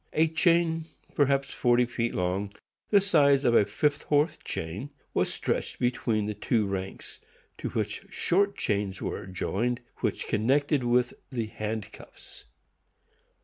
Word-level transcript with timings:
A 0.13 0.27
chain 0.29 0.85
perhaps 1.13 1.51
forty 1.51 1.85
feet 1.85 2.15
long, 2.15 2.55
the 2.89 2.99
size 2.99 3.45
of 3.45 3.53
a 3.53 3.65
fifth 3.65 4.01
horse 4.05 4.35
chain, 4.43 4.89
was 5.13 5.31
stretched 5.31 5.77
between 5.77 6.25
the 6.25 6.33
two 6.33 6.65
ranks, 6.65 7.19
to 7.59 7.69
which 7.69 8.07
short 8.09 8.57
chains 8.57 8.99
were 8.99 9.27
joined, 9.27 9.79
which 9.97 10.25
connected 10.27 10.83
with 10.83 11.13
the 11.31 11.45
handcuffs. 11.45 12.45